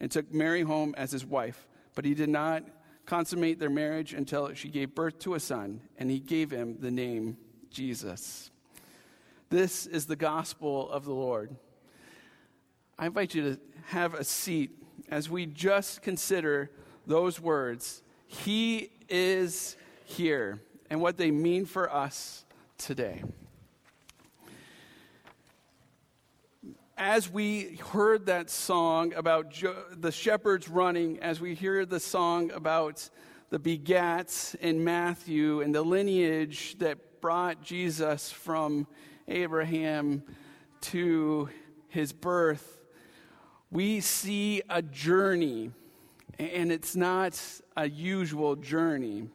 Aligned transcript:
and 0.00 0.10
took 0.10 0.32
Mary 0.32 0.62
home 0.62 0.94
as 0.96 1.10
his 1.10 1.24
wife. 1.24 1.66
But 1.94 2.04
he 2.04 2.14
did 2.14 2.28
not 2.28 2.64
consummate 3.06 3.58
their 3.58 3.70
marriage 3.70 4.12
until 4.12 4.52
she 4.54 4.68
gave 4.68 4.94
birth 4.94 5.18
to 5.20 5.34
a 5.34 5.40
son, 5.40 5.80
and 5.98 6.10
he 6.10 6.18
gave 6.18 6.50
him 6.50 6.78
the 6.80 6.90
name 6.90 7.36
Jesus. 7.70 8.50
This 9.50 9.86
is 9.86 10.06
the 10.06 10.16
gospel 10.16 10.90
of 10.90 11.04
the 11.04 11.12
Lord. 11.12 11.54
I 12.98 13.06
invite 13.06 13.34
you 13.34 13.54
to 13.54 13.60
have 13.86 14.14
a 14.14 14.24
seat 14.24 14.70
as 15.08 15.28
we 15.28 15.46
just 15.46 16.02
consider 16.02 16.70
those 17.06 17.40
words, 17.40 18.02
He 18.26 18.90
is 19.08 19.76
here, 20.04 20.60
and 20.90 21.00
what 21.00 21.16
they 21.16 21.30
mean 21.30 21.66
for 21.66 21.92
us 21.92 22.44
today. 22.78 23.22
As 26.96 27.28
we 27.28 27.74
heard 27.90 28.26
that 28.26 28.48
song 28.48 29.14
about 29.14 29.50
jo- 29.50 29.82
the 29.90 30.12
shepherds 30.12 30.68
running, 30.68 31.18
as 31.18 31.40
we 31.40 31.56
hear 31.56 31.84
the 31.84 31.98
song 31.98 32.52
about 32.52 33.10
the 33.50 33.58
begats 33.58 34.54
in 34.54 34.84
Matthew 34.84 35.60
and 35.60 35.74
the 35.74 35.82
lineage 35.82 36.78
that 36.78 37.20
brought 37.20 37.60
Jesus 37.60 38.30
from 38.30 38.86
Abraham 39.26 40.22
to 40.82 41.48
his 41.88 42.12
birth, 42.12 42.84
we 43.72 43.98
see 43.98 44.62
a 44.70 44.80
journey 44.80 45.72
and 46.38 46.70
it's 46.70 46.94
not 46.94 47.40
a 47.76 47.88
usual 47.88 48.54
journey. 48.54 49.28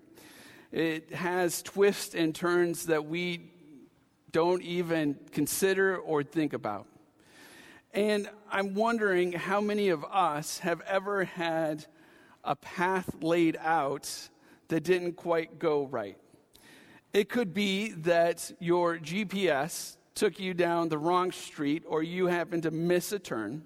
It 0.72 1.14
has 1.14 1.62
twists 1.62 2.16
and 2.16 2.34
turns 2.34 2.86
that 2.86 3.06
we 3.06 3.52
don't 4.32 4.62
even 4.62 5.18
consider 5.34 5.98
or 5.98 6.24
think 6.24 6.54
about. 6.54 6.88
And 7.94 8.30
I'm 8.52 8.76
wondering 8.76 9.32
how 9.32 9.62
many 9.62 9.90
of 9.90 10.06
us 10.06 10.60
have 10.60 10.82
ever 10.82 11.24
had 11.24 11.86
a 12.44 12.56
path 12.56 13.10
laid 13.22 13.58
out 13.60 14.30
that 14.68 14.84
didn't 14.84 15.14
quite 15.14 15.58
go 15.58 15.88
right. 15.88 16.18
It 17.14 17.30
could 17.30 17.54
be 17.54 17.90
that 17.90 18.52
your 18.60 19.00
GPS 19.00 19.98
took 20.14 20.40
you 20.40 20.54
down 20.54 20.90
the 20.90 20.98
wrong 20.98 21.32
street 21.32 21.84
or 21.88 22.04
you 22.04 22.28
happened 22.28 22.64
to 22.64 22.72
miss 22.72 23.12
a 23.12 23.20
turn 23.20 23.64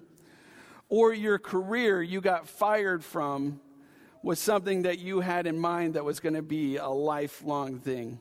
or 0.88 1.12
your 1.12 1.38
career 1.38 2.02
you 2.02 2.20
got 2.20 2.48
fired 2.48 3.04
from 3.04 3.60
was 4.22 4.38
something 4.38 4.82
that 4.82 4.98
you 4.98 5.20
had 5.20 5.46
in 5.46 5.58
mind 5.58 5.94
that 5.94 6.04
was 6.04 6.20
going 6.20 6.34
to 6.34 6.42
be 6.42 6.76
a 6.76 6.88
lifelong 6.88 7.78
thing. 7.78 8.18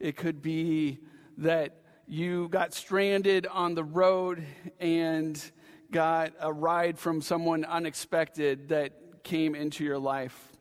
It 0.00 0.16
could 0.16 0.42
be 0.42 0.98
that 1.38 1.76
you 2.06 2.48
got 2.48 2.74
stranded 2.74 3.46
on 3.46 3.74
the 3.74 3.84
road 3.84 4.44
and 4.80 5.42
got 5.90 6.32
a 6.40 6.52
ride 6.52 6.98
from 6.98 7.20
someone 7.20 7.64
unexpected 7.64 8.68
that 8.68 9.22
came 9.22 9.54
into 9.54 9.84
your 9.84 9.98
life. 9.98 10.52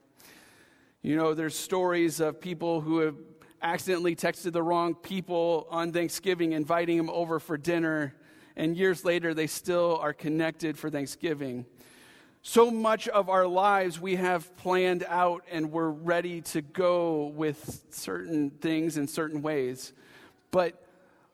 You 1.02 1.16
know, 1.16 1.34
there's 1.34 1.56
stories 1.56 2.20
of 2.20 2.42
people 2.42 2.82
who 2.82 3.00
have 3.00 3.16
accidentally 3.62 4.16
texted 4.16 4.54
the 4.54 4.64
wrong 4.64 4.96
people 4.96 5.68
on 5.70 5.92
Thanksgiving, 5.92 6.54
inviting 6.54 6.98
them 6.98 7.10
over 7.10 7.40
for 7.40 7.58
dinner 7.58 8.16
and 8.56 8.78
years 8.78 9.04
later, 9.04 9.34
they 9.34 9.48
still 9.48 9.98
are 10.02 10.14
connected 10.14 10.78
for 10.78 10.90
Thanksgiving. 10.90 11.66
So 12.42 12.72
much 12.72 13.08
of 13.08 13.30
our 13.30 13.48
lives 13.48 14.00
we 14.00 14.16
have 14.16 14.56
planned 14.58 15.04
out 15.08 15.44
and 15.52 15.72
we're 15.72 15.90
ready 15.90 16.42
to 16.42 16.62
go 16.62 17.28
with 17.36 17.84
certain 17.90 18.52
things 18.52 18.98
in 18.98 19.08
certain 19.08 19.42
ways. 19.42 19.94
But 20.52 20.82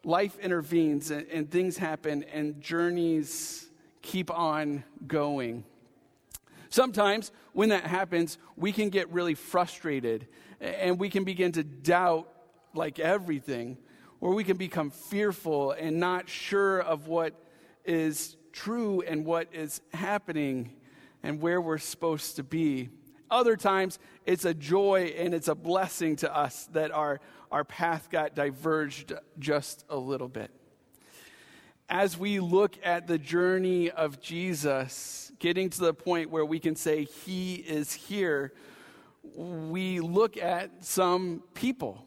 life 0.03 0.38
intervenes 0.39 1.12
and, 1.12 1.28
and 1.28 1.50
things 1.50 1.78
happen 1.78 2.23
and 2.23 2.62
journeys 2.62 3.69
keep 4.01 4.31
on 4.31 4.84
going. 5.07 5.63
Sometimes 6.69 7.31
when 7.53 7.69
that 7.69 7.85
happens, 7.85 8.38
we 8.56 8.72
can 8.72 8.89
get 8.89 9.12
really 9.12 9.35
frustrated 9.35 10.28
and 10.59 11.00
we 11.00 11.09
can 11.09 11.23
begin 11.23 11.51
to 11.53 11.63
doubt 11.63 12.29
like 12.73 13.00
everything 13.00 13.78
or 14.22 14.34
we 14.34 14.44
can 14.44 14.57
become 14.57 14.89
fearful 14.89 15.72
and 15.72 16.00
not 16.00 16.29
sure 16.29 16.79
of 16.79 17.07
what 17.07 17.33
is 17.83 18.38
true 18.53 19.01
and 19.01 19.25
what 19.25 19.47
is 19.53 19.81
happening 19.94 20.72
and 21.23 21.41
where 21.41 21.59
we're 21.59 21.78
supposed 21.78 22.35
to 22.38 22.44
be. 22.44 22.89
Other 23.31 23.56
times, 23.56 23.97
it's 24.25 24.46
a 24.46 24.53
joy 24.53 25.14
and 25.18 25.34
it's 25.34 25.47
a 25.47 25.56
blessing 25.56 26.18
to 26.18 26.36
us 26.36 26.66
that 26.74 26.92
our, 26.92 27.22
our 27.52 27.64
path 27.64 28.09
got 28.12 28.36
diverged 28.36 29.14
just 29.40 29.86
a 29.90 29.97
little 29.97 30.28
bit. 30.28 30.52
As 31.90 32.18
we 32.18 32.40
look 32.40 32.78
at 32.84 33.08
the 33.08 33.18
journey 33.18 33.90
of 33.90 34.22
Jesus, 34.22 35.31
getting 35.40 35.69
to 35.69 35.80
the 35.80 35.94
point 35.94 36.30
where 36.30 36.46
we 36.46 36.59
can 36.59 36.75
say, 36.75 37.06
He 37.06 37.56
is 37.56 37.94
here, 37.94 38.53
we 39.24 40.02
look 40.02 40.38
at 40.38 40.84
some 40.84 41.44
people 41.53 42.06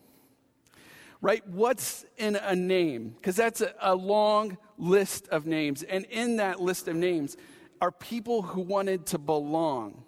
right? 1.24 1.42
What's 1.48 2.04
in 2.18 2.36
a 2.36 2.54
name? 2.54 3.14
Because 3.16 3.34
that's 3.34 3.62
a, 3.62 3.72
a, 3.80 3.94
long 3.94 4.58
list 4.76 5.26
of 5.28 5.46
names. 5.46 5.82
And 5.82 6.04
in 6.10 6.36
that 6.36 6.60
list 6.60 6.86
of 6.86 6.96
names 6.96 7.38
are 7.80 7.90
people 7.90 8.42
who 8.42 8.60
wanted 8.60 9.06
to 9.06 9.18
belong. 9.18 10.03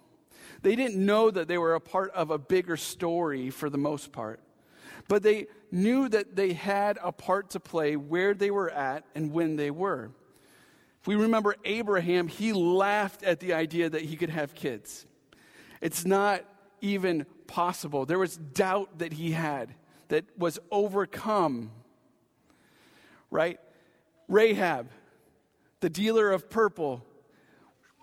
They 0.67 0.75
didn't 0.75 0.97
know 0.97 1.31
that 1.31 1.47
they 1.47 1.57
were 1.57 1.75
a 1.75 1.79
part 1.79 2.11
of 2.11 2.29
a 2.29 2.37
bigger 2.37 2.75
story 2.75 3.51
for 3.51 3.69
the 3.69 3.77
most 3.77 4.11
part, 4.11 4.41
but 5.07 5.23
they 5.23 5.47
knew 5.71 6.09
that 6.09 6.35
they 6.35 6.51
had 6.51 6.99
a 7.01 7.13
part 7.13 7.51
to 7.51 7.61
play 7.61 7.95
where 7.95 8.33
they 8.33 8.51
were 8.51 8.69
at 8.69 9.05
and 9.15 9.31
when 9.31 9.55
they 9.55 9.71
were. 9.71 10.11
If 10.99 11.07
we 11.07 11.15
remember 11.15 11.55
Abraham, 11.63 12.27
he 12.27 12.51
laughed 12.51 13.23
at 13.23 13.39
the 13.39 13.53
idea 13.53 13.89
that 13.89 14.01
he 14.01 14.17
could 14.17 14.29
have 14.29 14.55
kids. 14.55 15.05
It's 15.79 16.03
not 16.05 16.43
even 16.81 17.25
possible. 17.47 18.05
There 18.05 18.19
was 18.19 18.35
doubt 18.35 18.99
that 18.99 19.13
he 19.13 19.31
had 19.31 19.73
that 20.09 20.25
was 20.37 20.59
overcome, 20.69 21.71
right? 23.31 23.57
Rahab, 24.27 24.89
the 25.79 25.89
dealer 25.89 26.29
of 26.29 26.49
purple. 26.49 27.05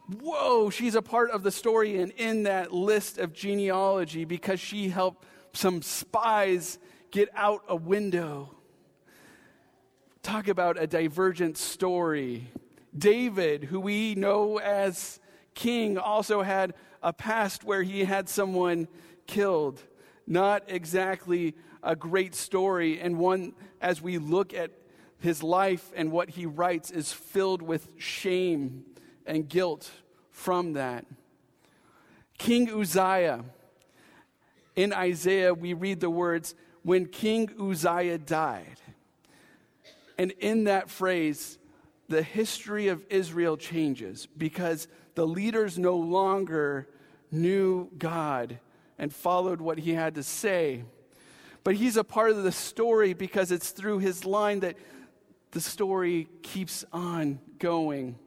Whoa, 0.06 0.68
she's 0.68 0.94
a 0.94 1.02
part 1.02 1.30
of 1.30 1.42
the 1.42 1.50
story 1.50 1.98
and 1.98 2.12
in 2.12 2.42
that 2.42 2.72
list 2.72 3.16
of 3.16 3.32
genealogy 3.32 4.26
because 4.26 4.60
she 4.60 4.90
helped 4.90 5.24
some 5.54 5.80
spies 5.80 6.78
get 7.10 7.30
out 7.34 7.62
a 7.68 7.76
window. 7.76 8.54
Talk 10.22 10.48
about 10.48 10.80
a 10.80 10.86
divergent 10.86 11.56
story. 11.56 12.48
David, 12.96 13.64
who 13.64 13.80
we 13.80 14.14
know 14.14 14.58
as 14.58 15.20
king, 15.54 15.96
also 15.96 16.42
had 16.42 16.74
a 17.02 17.12
past 17.12 17.64
where 17.64 17.82
he 17.82 18.04
had 18.04 18.28
someone 18.28 18.88
killed. 19.26 19.82
Not 20.26 20.64
exactly 20.68 21.54
a 21.82 21.96
great 21.96 22.34
story, 22.34 23.00
and 23.00 23.18
one, 23.18 23.54
as 23.80 24.02
we 24.02 24.18
look 24.18 24.52
at 24.52 24.70
his 25.18 25.42
life 25.42 25.92
and 25.96 26.12
what 26.12 26.30
he 26.30 26.44
writes, 26.44 26.90
is 26.90 27.12
filled 27.12 27.62
with 27.62 27.88
shame 27.96 28.84
and 29.26 29.48
guilt 29.48 29.90
from 30.34 30.72
that. 30.74 31.06
King 32.36 32.68
Uzziah, 32.68 33.44
in 34.74 34.92
Isaiah, 34.92 35.54
we 35.54 35.72
read 35.72 36.00
the 36.00 36.10
words, 36.10 36.56
when 36.82 37.06
King 37.06 37.48
Uzziah 37.58 38.18
died. 38.18 38.80
And 40.18 40.32
in 40.32 40.64
that 40.64 40.90
phrase, 40.90 41.58
the 42.08 42.22
history 42.22 42.88
of 42.88 43.04
Israel 43.08 43.56
changes 43.56 44.26
because 44.36 44.88
the 45.14 45.26
leaders 45.26 45.78
no 45.78 45.96
longer 45.96 46.88
knew 47.30 47.88
God 47.96 48.58
and 48.98 49.14
followed 49.14 49.60
what 49.60 49.78
he 49.78 49.94
had 49.94 50.16
to 50.16 50.22
say. 50.22 50.82
But 51.62 51.76
he's 51.76 51.96
a 51.96 52.04
part 52.04 52.32
of 52.32 52.42
the 52.42 52.52
story 52.52 53.14
because 53.14 53.52
it's 53.52 53.70
through 53.70 54.00
his 54.00 54.24
line 54.24 54.60
that 54.60 54.76
the 55.52 55.60
story 55.60 56.28
keeps 56.42 56.84
on 56.92 57.38
going. 57.58 58.18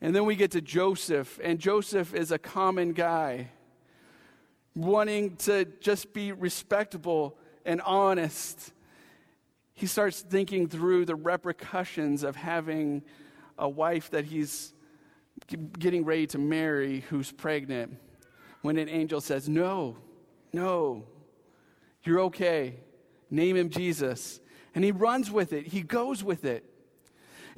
And 0.00 0.14
then 0.14 0.24
we 0.26 0.36
get 0.36 0.52
to 0.52 0.60
Joseph, 0.60 1.40
and 1.42 1.58
Joseph 1.58 2.14
is 2.14 2.30
a 2.30 2.38
common 2.38 2.92
guy, 2.92 3.50
wanting 4.74 5.36
to 5.36 5.64
just 5.80 6.12
be 6.12 6.30
respectable 6.30 7.36
and 7.64 7.80
honest. 7.80 8.72
He 9.74 9.86
starts 9.86 10.20
thinking 10.20 10.68
through 10.68 11.04
the 11.04 11.16
repercussions 11.16 12.22
of 12.22 12.36
having 12.36 13.02
a 13.58 13.68
wife 13.68 14.10
that 14.10 14.24
he's 14.24 14.72
getting 15.78 16.04
ready 16.04 16.26
to 16.28 16.38
marry 16.38 17.00
who's 17.10 17.32
pregnant 17.32 17.96
when 18.62 18.76
an 18.76 18.88
angel 18.88 19.20
says, 19.20 19.48
No, 19.48 19.96
no, 20.52 21.04
you're 22.04 22.20
okay. 22.20 22.76
Name 23.30 23.56
him 23.56 23.68
Jesus. 23.68 24.40
And 24.74 24.84
he 24.84 24.92
runs 24.92 25.30
with 25.30 25.52
it, 25.52 25.66
he 25.66 25.82
goes 25.82 26.22
with 26.22 26.44
it. 26.44 26.64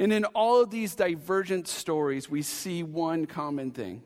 And 0.01 0.15
in 0.15 0.25
all 0.25 0.63
of 0.63 0.71
these 0.71 0.95
divergent 0.95 1.69
stories, 1.69 2.31
we 2.31 2.41
see 2.41 2.83
one 2.83 3.27
common 3.27 3.71
thing. 3.71 4.03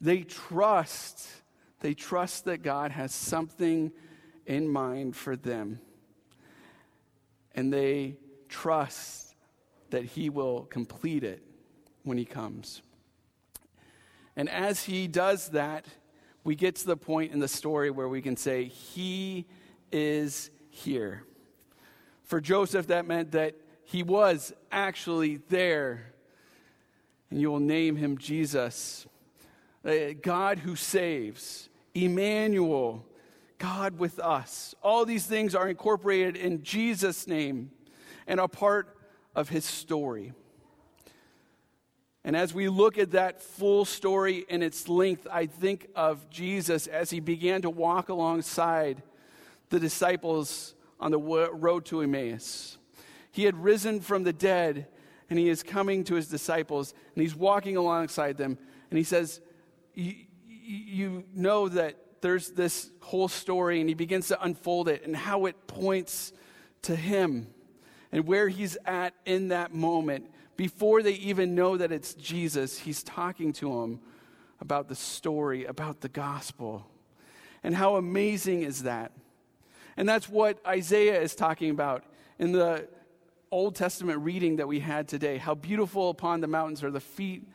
They 0.00 0.22
trust, 0.22 1.28
they 1.78 1.94
trust 1.94 2.46
that 2.46 2.62
God 2.62 2.90
has 2.90 3.14
something 3.14 3.92
in 4.46 4.68
mind 4.68 5.14
for 5.14 5.36
them. 5.36 5.78
And 7.54 7.72
they 7.72 8.16
trust 8.48 9.36
that 9.90 10.04
He 10.04 10.28
will 10.28 10.64
complete 10.64 11.22
it 11.22 11.40
when 12.02 12.18
He 12.18 12.24
comes. 12.24 12.82
And 14.34 14.50
as 14.50 14.82
He 14.82 15.06
does 15.06 15.50
that, 15.50 15.84
we 16.42 16.56
get 16.56 16.74
to 16.76 16.86
the 16.86 16.96
point 16.96 17.32
in 17.32 17.38
the 17.38 17.46
story 17.46 17.92
where 17.92 18.08
we 18.08 18.22
can 18.22 18.36
say, 18.36 18.64
He 18.64 19.46
is 19.92 20.50
here. 20.68 21.22
For 22.24 22.40
Joseph, 22.40 22.88
that 22.88 23.06
meant 23.06 23.30
that 23.32 23.54
he 23.90 24.04
was 24.04 24.52
actually 24.70 25.38
there. 25.48 26.12
And 27.28 27.40
you 27.40 27.50
will 27.50 27.58
name 27.58 27.96
him 27.96 28.18
Jesus, 28.18 29.04
uh, 29.84 30.12
God 30.22 30.60
who 30.60 30.76
saves, 30.76 31.68
Emmanuel, 31.92 33.04
God 33.58 33.98
with 33.98 34.20
us. 34.20 34.76
All 34.80 35.04
these 35.04 35.26
things 35.26 35.56
are 35.56 35.68
incorporated 35.68 36.36
in 36.36 36.62
Jesus' 36.62 37.26
name 37.26 37.72
and 38.28 38.38
are 38.38 38.46
part 38.46 38.96
of 39.34 39.48
his 39.48 39.64
story. 39.64 40.34
And 42.22 42.36
as 42.36 42.54
we 42.54 42.68
look 42.68 42.96
at 42.96 43.10
that 43.10 43.42
full 43.42 43.84
story 43.84 44.44
in 44.48 44.62
its 44.62 44.88
length, 44.88 45.26
I 45.28 45.46
think 45.46 45.88
of 45.96 46.30
Jesus 46.30 46.86
as 46.86 47.10
he 47.10 47.18
began 47.18 47.62
to 47.62 47.70
walk 47.70 48.08
alongside 48.08 49.02
the 49.68 49.80
disciples 49.80 50.76
on 51.00 51.10
the 51.10 51.18
road 51.18 51.86
to 51.86 52.02
Emmaus. 52.02 52.76
He 53.30 53.44
had 53.44 53.62
risen 53.62 54.00
from 54.00 54.24
the 54.24 54.32
dead, 54.32 54.88
and 55.28 55.38
he 55.38 55.48
is 55.48 55.62
coming 55.62 56.04
to 56.04 56.14
his 56.14 56.28
disciples, 56.28 56.94
and 57.14 57.22
he's 57.22 57.34
walking 57.34 57.76
alongside 57.76 58.36
them, 58.36 58.58
and 58.90 58.98
he 58.98 59.04
says, 59.04 59.40
You 59.94 61.24
know 61.34 61.68
that 61.68 61.96
there's 62.20 62.50
this 62.50 62.90
whole 63.00 63.28
story, 63.28 63.80
and 63.80 63.88
he 63.88 63.94
begins 63.94 64.28
to 64.28 64.42
unfold 64.42 64.88
it 64.88 65.04
and 65.04 65.16
how 65.16 65.46
it 65.46 65.66
points 65.66 66.32
to 66.82 66.96
him 66.96 67.46
and 68.12 68.26
where 68.26 68.48
he's 68.48 68.76
at 68.84 69.14
in 69.24 69.48
that 69.48 69.74
moment. 69.74 70.30
Before 70.56 71.02
they 71.02 71.12
even 71.12 71.54
know 71.54 71.76
that 71.76 71.92
it's 71.92 72.14
Jesus, 72.14 72.78
he's 72.78 73.02
talking 73.02 73.52
to 73.54 73.80
them 73.80 74.00
about 74.60 74.88
the 74.88 74.94
story, 74.94 75.64
about 75.64 76.00
the 76.00 76.08
gospel. 76.08 76.86
And 77.62 77.74
how 77.74 77.96
amazing 77.96 78.62
is 78.62 78.82
that? 78.82 79.12
And 79.96 80.08
that's 80.08 80.28
what 80.28 80.58
Isaiah 80.66 81.20
is 81.20 81.34
talking 81.34 81.70
about 81.70 82.04
in 82.38 82.52
the 82.52 82.88
Old 83.52 83.74
Testament 83.74 84.20
reading 84.20 84.56
that 84.56 84.68
we 84.68 84.80
had 84.80 85.08
today. 85.08 85.36
How 85.36 85.54
beautiful 85.54 86.10
upon 86.10 86.40
the 86.40 86.46
mountains 86.46 86.84
are 86.84 86.90
the 86.90 87.00
feet 87.00 87.48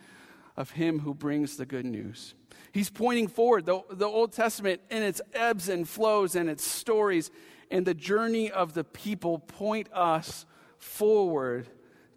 of 0.58 0.72
him 0.72 1.00
who 1.00 1.14
brings 1.14 1.56
the 1.56 1.66
good 1.66 1.86
news. 1.86 2.34
He's 2.72 2.90
pointing 2.90 3.28
forward. 3.28 3.66
The, 3.66 3.82
the 3.90 4.06
Old 4.06 4.34
Testament, 4.34 4.82
in 4.90 5.04
its 5.04 5.22
ebbs 5.34 5.70
and 5.70 5.88
flows 5.88 6.36
and 6.36 6.50
its 6.50 6.66
stories, 6.66 7.32
and 7.72 7.86
the 7.86 7.94
journey 7.94 8.52
of 8.52 8.74
the 8.74 8.84
people 8.84 9.40
point 9.40 9.88
us 9.94 10.46
forward 10.78 11.68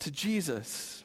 to 0.01 0.11
Jesus. 0.11 1.05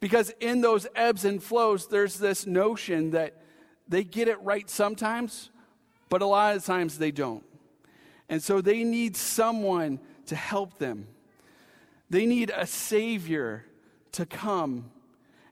Because 0.00 0.30
in 0.40 0.60
those 0.60 0.86
ebbs 0.96 1.24
and 1.24 1.42
flows, 1.42 1.86
there's 1.86 2.18
this 2.18 2.46
notion 2.46 3.12
that 3.12 3.40
they 3.88 4.02
get 4.02 4.28
it 4.28 4.40
right 4.42 4.68
sometimes, 4.68 5.50
but 6.08 6.22
a 6.22 6.26
lot 6.26 6.56
of 6.56 6.64
times 6.64 6.98
they 6.98 7.10
don't. 7.10 7.44
And 8.28 8.42
so 8.42 8.60
they 8.60 8.82
need 8.84 9.16
someone 9.16 10.00
to 10.26 10.36
help 10.36 10.78
them. 10.78 11.06
They 12.10 12.26
need 12.26 12.52
a 12.54 12.66
Savior 12.66 13.64
to 14.12 14.26
come 14.26 14.90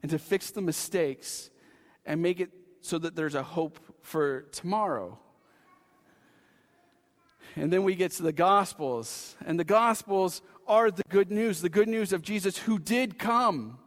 and 0.02 0.10
to 0.10 0.19
fix 0.19 0.50
the 0.50 0.60
mistakes 0.60 1.50
and 2.04 2.20
make 2.22 2.40
it 2.40 2.50
so 2.80 2.98
that 2.98 3.14
there's 3.14 3.34
a 3.34 3.42
hope 3.42 3.78
for 4.02 4.42
tomorrow. 4.52 5.19
And 7.56 7.72
then 7.72 7.84
we 7.84 7.94
get 7.94 8.12
to 8.12 8.22
the 8.22 8.32
Gospels, 8.32 9.36
and 9.44 9.58
the 9.58 9.64
Gospels 9.64 10.42
are 10.66 10.90
the 10.90 11.02
good 11.08 11.30
news 11.30 11.60
the 11.60 11.68
good 11.68 11.88
news 11.88 12.12
of 12.12 12.22
Jesus 12.22 12.56
who 12.56 12.78
did 12.78 13.18
come. 13.18 13.78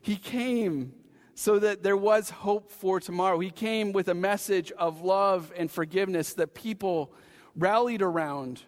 He 0.00 0.16
came 0.16 0.94
so 1.34 1.58
that 1.58 1.82
there 1.82 1.96
was 1.96 2.30
hope 2.30 2.70
for 2.70 3.00
tomorrow. 3.00 3.38
He 3.38 3.50
came 3.50 3.92
with 3.92 4.08
a 4.08 4.14
message 4.14 4.70
of 4.72 5.02
love 5.02 5.52
and 5.56 5.70
forgiveness 5.70 6.34
that 6.34 6.54
people 6.54 7.12
rallied 7.56 8.02
around 8.02 8.62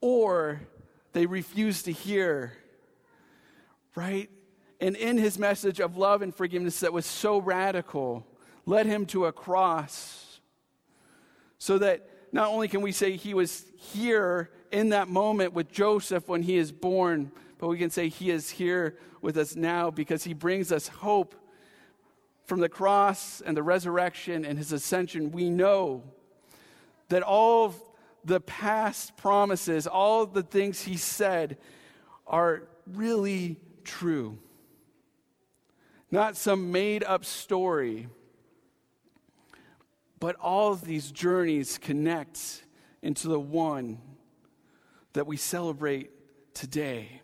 or 0.00 0.60
they 1.12 1.26
refuse 1.26 1.82
to 1.84 1.92
hear, 1.92 2.52
right? 3.94 4.30
And 4.80 4.96
in 4.96 5.18
his 5.18 5.38
message 5.38 5.80
of 5.80 5.96
love 5.96 6.22
and 6.22 6.34
forgiveness 6.34 6.80
that 6.80 6.92
was 6.92 7.06
so 7.06 7.38
radical, 7.38 8.26
led 8.66 8.86
him 8.86 9.06
to 9.06 9.26
a 9.26 9.32
cross 9.32 10.40
so 11.58 11.78
that 11.78 12.08
not 12.32 12.48
only 12.48 12.68
can 12.68 12.80
we 12.80 12.92
say 12.92 13.16
he 13.16 13.34
was 13.34 13.64
here 13.76 14.50
in 14.70 14.90
that 14.90 15.08
moment 15.08 15.52
with 15.52 15.70
Joseph 15.70 16.28
when 16.28 16.42
he 16.42 16.56
is 16.56 16.72
born, 16.72 17.32
but 17.58 17.68
we 17.68 17.76
can 17.76 17.90
say 17.90 18.08
he 18.08 18.30
is 18.30 18.48
here 18.48 18.96
with 19.20 19.36
us 19.36 19.56
now 19.56 19.90
because 19.90 20.24
he 20.24 20.32
brings 20.32 20.72
us 20.72 20.88
hope 20.88 21.34
from 22.46 22.60
the 22.60 22.68
cross 22.68 23.40
and 23.40 23.56
the 23.56 23.62
resurrection 23.62 24.44
and 24.44 24.56
his 24.56 24.72
ascension. 24.72 25.30
We 25.30 25.50
know 25.50 26.02
that 27.08 27.22
all 27.22 27.74
the 28.24 28.40
past 28.40 29.16
promises, 29.16 29.86
all 29.86 30.26
the 30.26 30.42
things 30.42 30.82
he 30.82 30.96
said, 30.96 31.58
are 32.26 32.62
really 32.86 33.56
true. 33.84 34.38
Not 36.10 36.36
some 36.36 36.72
made 36.72 37.04
up 37.04 37.24
story, 37.24 38.08
but 40.18 40.36
all 40.36 40.74
these 40.74 41.10
journeys 41.10 41.78
connect 41.78 42.64
into 43.02 43.28
the 43.28 43.40
one 43.40 43.98
that 45.12 45.26
we 45.26 45.36
celebrate 45.36 46.10
today. 46.54 47.22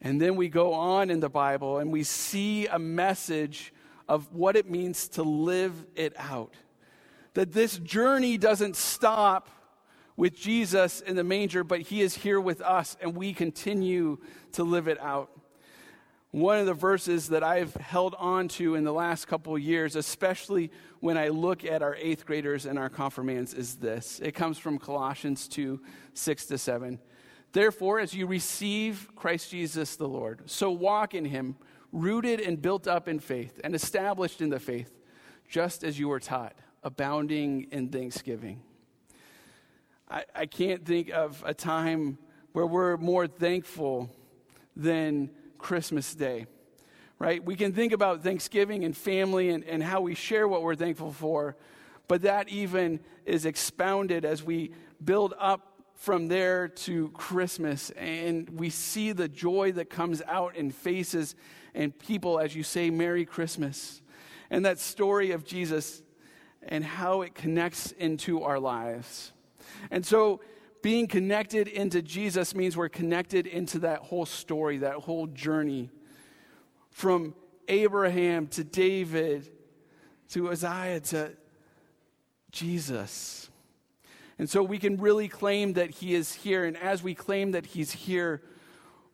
And 0.00 0.20
then 0.20 0.36
we 0.36 0.48
go 0.48 0.74
on 0.74 1.10
in 1.10 1.20
the 1.20 1.28
Bible 1.28 1.78
and 1.78 1.90
we 1.90 2.04
see 2.04 2.66
a 2.66 2.78
message 2.78 3.72
of 4.08 4.32
what 4.32 4.56
it 4.56 4.70
means 4.70 5.08
to 5.08 5.22
live 5.22 5.86
it 5.96 6.12
out 6.16 6.54
that 7.38 7.52
this 7.52 7.78
journey 7.78 8.36
doesn't 8.36 8.74
stop 8.74 9.48
with 10.16 10.34
Jesus 10.34 11.00
in 11.00 11.14
the 11.14 11.22
manger, 11.22 11.62
but 11.62 11.80
he 11.82 12.00
is 12.00 12.16
here 12.16 12.40
with 12.40 12.60
us 12.60 12.96
and 13.00 13.14
we 13.14 13.32
continue 13.32 14.18
to 14.50 14.64
live 14.64 14.88
it 14.88 15.00
out. 15.00 15.30
One 16.32 16.58
of 16.58 16.66
the 16.66 16.74
verses 16.74 17.28
that 17.28 17.44
I've 17.44 17.72
held 17.74 18.16
on 18.18 18.48
to 18.48 18.74
in 18.74 18.82
the 18.82 18.92
last 18.92 19.28
couple 19.28 19.56
years, 19.56 19.94
especially 19.94 20.72
when 20.98 21.16
I 21.16 21.28
look 21.28 21.64
at 21.64 21.80
our 21.80 21.94
eighth 21.94 22.26
graders 22.26 22.66
and 22.66 22.76
our 22.76 22.88
confirmands, 22.88 23.54
is 23.54 23.76
this. 23.76 24.18
It 24.20 24.32
comes 24.32 24.58
from 24.58 24.76
Colossians 24.76 25.46
2 25.46 25.80
6 26.14 26.46
to 26.46 26.58
7. 26.58 26.98
Therefore, 27.52 28.00
as 28.00 28.14
you 28.14 28.26
receive 28.26 29.10
Christ 29.14 29.52
Jesus 29.52 29.94
the 29.94 30.08
Lord, 30.08 30.50
so 30.50 30.72
walk 30.72 31.14
in 31.14 31.24
him, 31.24 31.54
rooted 31.92 32.40
and 32.40 32.60
built 32.60 32.88
up 32.88 33.06
in 33.06 33.20
faith, 33.20 33.60
and 33.62 33.76
established 33.76 34.40
in 34.40 34.48
the 34.48 34.58
faith, 34.58 34.92
just 35.48 35.84
as 35.84 36.00
you 36.00 36.08
were 36.08 36.18
taught 36.18 36.56
abounding 36.82 37.66
in 37.70 37.88
thanksgiving. 37.88 38.60
I, 40.10 40.24
I 40.34 40.46
can't 40.46 40.84
think 40.84 41.10
of 41.10 41.42
a 41.46 41.54
time 41.54 42.18
where 42.52 42.66
we're 42.66 42.96
more 42.96 43.26
thankful 43.26 44.10
than 44.74 45.30
Christmas 45.58 46.14
Day, 46.14 46.46
right? 47.18 47.44
We 47.44 47.56
can 47.56 47.72
think 47.72 47.92
about 47.92 48.22
Thanksgiving 48.22 48.84
and 48.84 48.96
family 48.96 49.50
and, 49.50 49.64
and 49.64 49.82
how 49.82 50.00
we 50.00 50.14
share 50.14 50.48
what 50.48 50.62
we're 50.62 50.76
thankful 50.76 51.12
for, 51.12 51.56
but 52.06 52.22
that 52.22 52.48
even 52.48 53.00
is 53.26 53.44
expounded 53.44 54.24
as 54.24 54.42
we 54.42 54.72
build 55.04 55.34
up 55.38 55.68
from 55.94 56.28
there 56.28 56.68
to 56.68 57.08
Christmas, 57.08 57.90
and 57.90 58.48
we 58.50 58.70
see 58.70 59.10
the 59.10 59.28
joy 59.28 59.72
that 59.72 59.90
comes 59.90 60.22
out 60.28 60.54
in 60.54 60.70
faces 60.70 61.34
and 61.74 61.96
people 61.98 62.38
as 62.38 62.54
you 62.54 62.62
say, 62.62 62.88
Merry 62.88 63.24
Christmas. 63.24 64.00
And 64.48 64.64
that 64.64 64.78
story 64.78 65.32
of 65.32 65.44
Jesus 65.44 66.02
and 66.68 66.84
how 66.84 67.22
it 67.22 67.34
connects 67.34 67.92
into 67.92 68.42
our 68.42 68.60
lives. 68.60 69.32
And 69.90 70.04
so, 70.04 70.40
being 70.80 71.08
connected 71.08 71.66
into 71.66 72.02
Jesus 72.02 72.54
means 72.54 72.76
we're 72.76 72.88
connected 72.88 73.46
into 73.46 73.80
that 73.80 73.98
whole 73.98 74.26
story, 74.26 74.78
that 74.78 74.94
whole 74.94 75.26
journey 75.26 75.90
from 76.90 77.34
Abraham 77.66 78.46
to 78.48 78.62
David 78.62 79.50
to 80.30 80.50
Isaiah 80.50 81.00
to 81.00 81.32
Jesus. 82.52 83.50
And 84.38 84.48
so 84.48 84.62
we 84.62 84.78
can 84.78 84.98
really 84.98 85.26
claim 85.26 85.72
that 85.72 85.90
he 85.90 86.14
is 86.14 86.32
here. 86.32 86.64
And 86.64 86.76
as 86.76 87.02
we 87.02 87.14
claim 87.14 87.52
that 87.52 87.66
he's 87.66 87.90
here, 87.90 88.42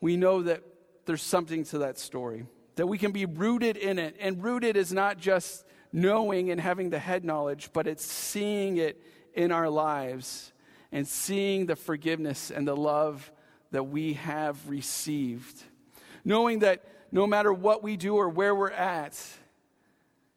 we 0.00 0.16
know 0.16 0.42
that 0.42 0.62
there's 1.06 1.22
something 1.22 1.64
to 1.64 1.78
that 1.78 1.98
story, 1.98 2.46
that 2.76 2.86
we 2.86 2.98
can 2.98 3.12
be 3.12 3.24
rooted 3.24 3.76
in 3.76 3.98
it. 3.98 4.16
And 4.20 4.42
rooted 4.42 4.76
is 4.76 4.92
not 4.92 5.18
just 5.18 5.64
knowing 5.94 6.50
and 6.50 6.60
having 6.60 6.90
the 6.90 6.98
head 6.98 7.24
knowledge, 7.24 7.70
but 7.72 7.86
it's 7.86 8.04
seeing 8.04 8.78
it 8.78 9.00
in 9.32 9.52
our 9.52 9.70
lives 9.70 10.52
and 10.90 11.06
seeing 11.06 11.66
the 11.66 11.76
forgiveness 11.76 12.50
and 12.50 12.66
the 12.66 12.76
love 12.76 13.30
that 13.70 13.84
we 13.84 14.14
have 14.14 14.68
received. 14.68 15.62
Knowing 16.24 16.58
that 16.58 16.84
no 17.12 17.28
matter 17.28 17.52
what 17.52 17.84
we 17.84 17.96
do 17.96 18.16
or 18.16 18.28
where 18.28 18.54
we're 18.56 18.72
at, 18.72 19.16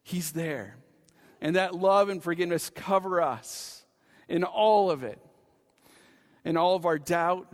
He's 0.04 0.30
there. 0.30 0.76
And 1.40 1.56
that 1.56 1.74
love 1.74 2.08
and 2.08 2.22
forgiveness 2.22 2.70
cover 2.70 3.20
us 3.20 3.84
in 4.28 4.44
all 4.44 4.92
of 4.92 5.02
it, 5.02 5.18
in 6.44 6.56
all 6.56 6.76
of 6.76 6.86
our 6.86 6.98
doubt, 7.00 7.52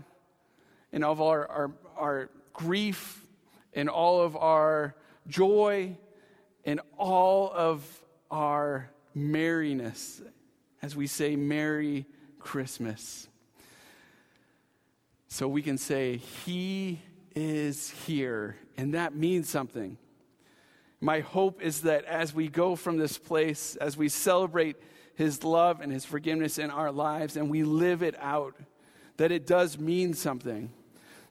in 0.92 1.02
all 1.02 1.12
of 1.12 1.22
our, 1.22 1.46
our, 1.48 1.72
our 1.96 2.30
grief, 2.52 3.26
in 3.72 3.88
all 3.88 4.20
of 4.20 4.36
our 4.36 4.94
joy, 5.26 5.96
in 6.64 6.80
all 6.98 7.52
of 7.54 7.84
our 8.30 8.90
merriness, 9.14 10.22
as 10.82 10.96
we 10.96 11.06
say, 11.06 11.36
Merry 11.36 12.06
Christmas. 12.38 13.28
So 15.28 15.48
we 15.48 15.62
can 15.62 15.78
say, 15.78 16.16
He 16.16 17.00
is 17.34 17.90
here, 18.06 18.56
and 18.76 18.94
that 18.94 19.14
means 19.14 19.48
something. 19.48 19.98
My 21.00 21.20
hope 21.20 21.60
is 21.60 21.82
that 21.82 22.04
as 22.06 22.34
we 22.34 22.48
go 22.48 22.76
from 22.76 22.96
this 22.96 23.18
place, 23.18 23.76
as 23.76 23.96
we 23.96 24.08
celebrate 24.08 24.76
His 25.16 25.44
love 25.44 25.80
and 25.80 25.92
His 25.92 26.04
forgiveness 26.04 26.58
in 26.58 26.70
our 26.70 26.90
lives, 26.90 27.36
and 27.36 27.50
we 27.50 27.62
live 27.62 28.02
it 28.02 28.14
out, 28.20 28.54
that 29.16 29.30
it 29.30 29.46
does 29.46 29.78
mean 29.78 30.14
something. 30.14 30.70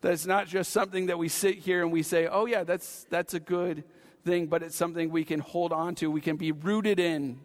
That 0.02 0.12
it's 0.12 0.26
not 0.26 0.48
just 0.48 0.72
something 0.72 1.08
that 1.08 1.18
we 1.18 1.30
sit 1.30 1.56
here 1.56 1.82
and 1.82 1.92
we 1.92 2.04
say, 2.04 2.28
oh, 2.28 2.46
yeah, 2.46 2.64
that's, 2.64 3.06
that's 3.10 3.34
a 3.34 3.40
good 3.40 3.84
thing, 4.24 4.48
but 4.48 4.64
it's 4.64 4.76
something 4.76 5.10
we 5.10 5.24
can 5.24 5.40
hold 5.40 5.72
on 5.72 5.96
to, 5.96 6.10
we 6.10 6.22
can 6.22 6.38
be 6.38 6.52
rooted 6.52 7.00
in, 7.00 7.40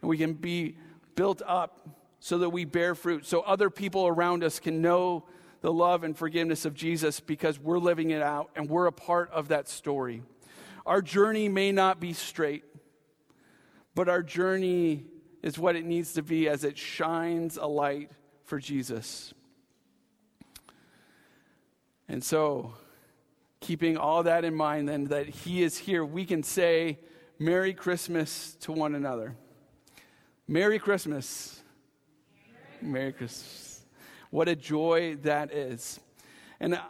and 0.00 0.08
we 0.08 0.18
can 0.18 0.34
be 0.34 0.76
built 1.14 1.42
up 1.46 1.88
so 2.20 2.38
that 2.38 2.50
we 2.50 2.64
bear 2.64 2.94
fruit, 2.94 3.26
so 3.26 3.40
other 3.40 3.68
people 3.68 4.06
around 4.06 4.44
us 4.44 4.60
can 4.60 4.80
know 4.80 5.24
the 5.60 5.72
love 5.72 6.04
and 6.04 6.16
forgiveness 6.16 6.64
of 6.64 6.74
Jesus 6.74 7.20
because 7.20 7.58
we're 7.58 7.78
living 7.78 8.10
it 8.10 8.22
out 8.22 8.50
and 8.56 8.68
we're 8.68 8.86
a 8.86 8.92
part 8.92 9.30
of 9.30 9.48
that 9.48 9.68
story. 9.68 10.22
Our 10.84 11.00
journey 11.00 11.48
may 11.48 11.72
not 11.72 12.00
be 12.00 12.12
straight, 12.12 12.64
but 13.94 14.08
our 14.08 14.22
journey 14.22 15.04
is 15.42 15.58
what 15.58 15.76
it 15.76 15.84
needs 15.84 16.14
to 16.14 16.22
be 16.22 16.48
as 16.48 16.64
it 16.64 16.76
shines 16.76 17.56
a 17.56 17.66
light 17.66 18.10
for 18.44 18.58
Jesus. 18.58 19.32
And 22.08 22.22
so, 22.22 22.74
keeping 23.62 23.96
all 23.96 24.24
that 24.24 24.44
in 24.44 24.54
mind, 24.54 24.88
then, 24.88 25.04
that 25.04 25.26
He 25.28 25.62
is 25.62 25.78
here, 25.78 26.04
we 26.04 26.26
can 26.26 26.42
say, 26.42 26.98
Merry 27.38 27.72
Christmas 27.72 28.54
to 28.60 28.72
one 28.72 28.94
another. 28.94 29.34
Merry 30.46 30.78
Christmas. 30.78 31.62
Merry 32.82 33.12
Christmas. 33.12 33.82
What 34.30 34.48
a 34.48 34.56
joy 34.56 35.16
that 35.22 35.52
is. 35.52 35.98
And 36.60 36.74
uh, 36.74 36.82